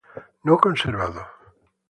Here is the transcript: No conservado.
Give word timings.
No 0.47 0.55
conservado. 0.65 1.21